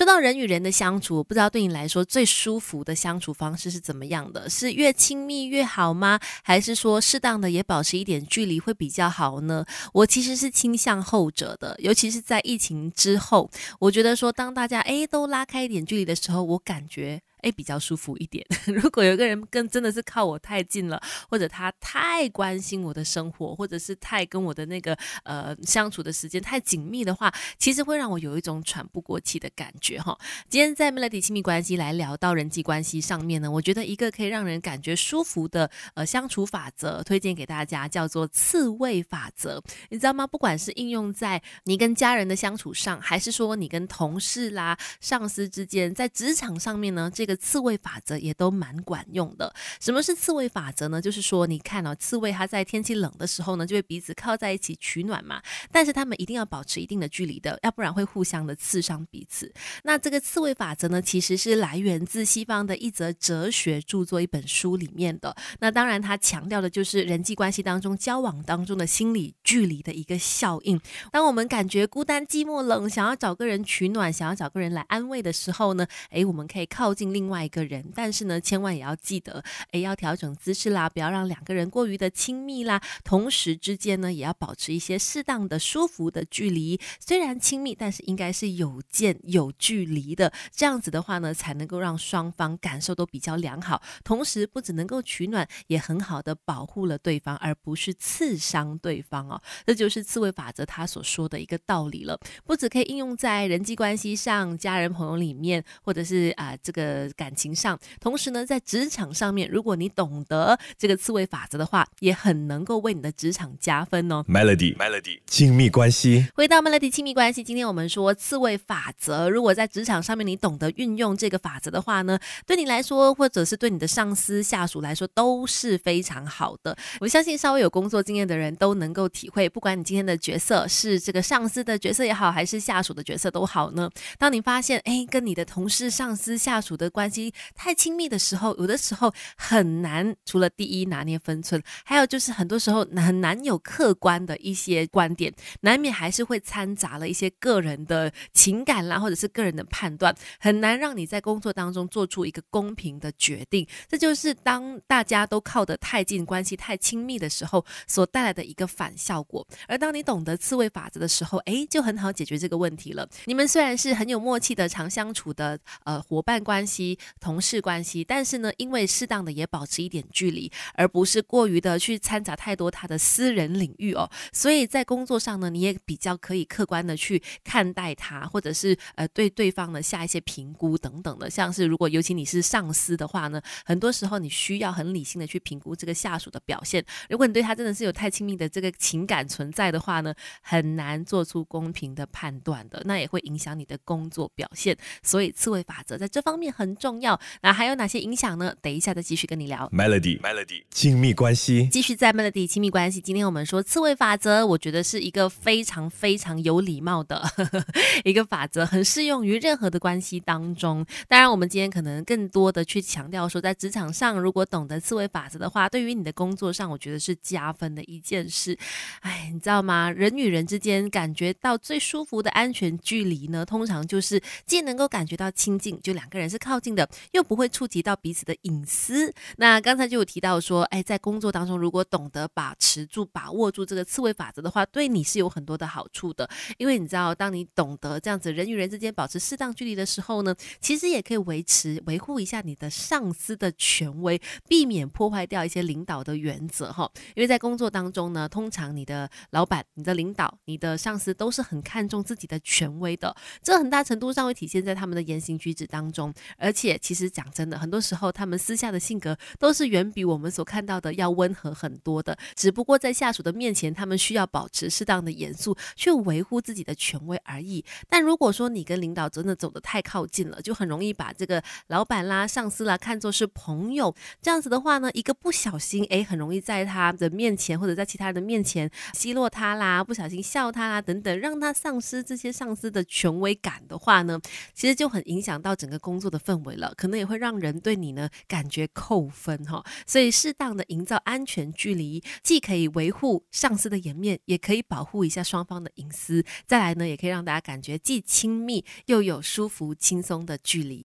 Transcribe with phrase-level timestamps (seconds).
[0.00, 4.48] 说到人与人的相处，不知道对你来说最舒服的相处方式是怎么样的？
[4.48, 6.18] 是越亲密越好吗？
[6.42, 9.62] 还是说适当的也保持一点距离会比较好呢？
[9.92, 17.20] 我其实是倾向后者的，尤其是在疫情之后，我觉得说当大家诶都拉开一点距离的时候，我感觉。
[17.42, 18.44] 哎，比较舒服一点。
[18.66, 30.16] 如果有一个人跟真的是靠我太近了，或者他太关心我的生活，或者是太跟我的那个呃相处的时间太紧密的话，其实会让我有一种喘不过气的感觉哈。
[30.48, 39.62] 今天在 Melody 亲密关系来聊到人际关系上面呢，我觉得一个可以让人感觉舒服的呃相处法则，推荐给大家叫做刺猬法则。
[39.88, 40.26] 你知道吗？
[40.26, 47.29] 不管是应用在你跟家人的相处上，还是说你跟同事啦、上司之间，在职场上面呢，这个。
[47.36, 49.52] 刺猬法则也都蛮管用的。
[49.80, 51.00] 什么是刺猬法则呢？
[51.00, 55.40] 就是说，你看哦，刺猬它在天气冷的时候呢，就会彼此靠在一起取暖嘛。
[55.70, 59.52] 但是它们一定要保持一定的距离的，要不然会互相的刺伤彼此。
[59.84, 65.34] 那这个刺猬法则呢，其实是来源自西方的一则哲学著作一本书里面的。
[65.60, 70.80] 那当然，它强调的就是人际关系当中交往当中的心理距离的一个效应。
[71.12, 77.19] 当我们感觉孤单、寂寞、冷，想要找个人取暖，想要找个人来安慰的时候呢，诶，我们可以靠近另。
[77.20, 82.80] 另外一个人，但是呢，千万也要记得，哎，要调整姿势啦，不要让两个人过于的亲密啦。
[83.04, 86.80] 同时之间呢，也要保持一些适当的舒服的距离。
[86.98, 90.32] 虽然亲密，但是应该是有间有距离的。
[90.50, 93.82] 这样子的话呢，才能够让双方感受都比较良好。
[94.02, 99.38] 同时，不只能够取暖，也很好的保护了对方，而不是刺伤对方哦。
[99.66, 102.18] 这就是刺猬法则他所说的一个道理了。
[102.46, 107.09] 不只可以应用在人际关系上、家人朋友里面，或者是啊这个。
[107.16, 114.24] 感情上，同时呢，在职场上面，如果你懂得这个刺猬法则的话，也很能够为你的职场加分哦。
[114.28, 126.76] Melody，Melody，亲密关系，回到 Melody 亲密关系，今天我们说刺猬法则，如果在职场上面你懂得运用这个法则的话呢，对你来说，或者是对你的上司、下属来说，都是非常好的。
[127.00, 133.88] 我相信稍微有工作经验的人都能够体会，不管你今天的角色是这个上司的角色也好，还是下属的角色都好呢。
[134.18, 140.14] 当你发现，哎，跟你的同事、上司、下属的关关系太亲密的时候，有的时候很难。
[140.26, 153.66] 除了第一拿捏分寸，还有就是很多时候很难有客观的一些观点，难免还是会掺杂了一些个人的情感啦，或者是个人的判断，很难让你在工作当中做出一个公平的决定。
[153.88, 159.46] 这就是当大家都靠得太近，关系太亲密的时候所带来的一个反效果。
[159.66, 163.08] 而当你懂得刺猬法则的时候，哎，就很好解决这个问题了。
[163.24, 166.89] 你们虽然是很有默契的常相处的呃伙伴关系。
[167.20, 197.18] 同事关系，但是呢，因为适当的也保持一点距离，而不是过于的去掺杂太多他的私人领域哦，所以在工作上呢，你也比较可以客观的去看待他，或者是呃对对方呢下一些评估等等的，像是如果尤其你是上司的话呢，很多时候你需要很理性的去评估这个下属的表现，如果你对他真的是有太亲密的这个情感存在的话呢，很难做出公平的判断的，那也会影响你的工作表现，所以刺猬法则在这方面很重要。
[197.42, 198.54] 那还有哪些影响呢？
[198.60, 199.68] 等一下再继续跟你聊。
[199.72, 203.00] Melody，Melody，亲密关系，继续在 Melody 亲密关系。
[203.00, 207.22] 今天我们说刺猬法则，我觉得是一个非常非常有礼貌的
[208.04, 210.84] 一个法则，很适用于任何的关系当中。
[211.08, 218.56] 当然，我们今天可能更多的去强调说，在职场上，如果懂得刺猬法则的话，对于你的工作上，我觉得是加分的一件事。
[219.00, 219.90] 哎，你知道吗？
[219.90, 226.88] 人与人之间感觉到最舒服的安全距离呢，通常就是既能够感觉到亲近，就两个人是靠近的。
[227.12, 229.12] 又不会触及到彼此的隐私。
[229.36, 236.28] 那刚才就有提到说，哎，在工作当中，如果懂得把持住、把握住这个刺猬法则的话，对你是有很多的好处的。
[236.58, 246.90] 因为你知道，当你懂得这样子人与人之间保持适当距离的时候呢，其实也可以维持、维护一下你的上司的权威，避免破坏掉一些领导的原则哈。
[247.14, 257.08] 因为在工作当中呢，通常你的老板、你的领导、你的上司都是很看重自己的权威的，这很大程度上会体现在他们的言行举止当中，而而且其实。
[257.10, 262.16] 讲真的，很多时候他们私下的性格都是远比我们所看到的要温和很多的。
[262.34, 267.64] 只不过在下属的面前，他们需要保持适当的严肃，去维护自己的权威而已。
[267.88, 273.94] 但如果说你跟领导真的走得太靠近了，就很容易把这个老板啦、上司啦看作是朋友。
[274.22, 284.20] 这样子的话呢，一个不小心，哎，很容易在他的面前或者在其他人的面前奚落他啦，不小心笑他啦等等，让他丧失这些上司的权威感的话呢，
[284.54, 289.64] 其实就很影响到整个工作的氛为了，可能也会让人对你呢感觉扣分哈。
[289.86, 296.24] 所以适当的营造安全距离，既可以维护上司的颜面，也可以保护一下双方的隐私。
[296.46, 300.78] 再来呢，也可以让大家感觉既亲密又有舒服轻松的距离。